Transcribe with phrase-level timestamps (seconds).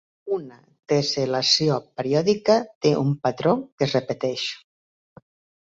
[0.35, 0.55] Una
[0.93, 2.57] tessel·lació periòdica
[2.87, 4.51] té un patró que es repeteix.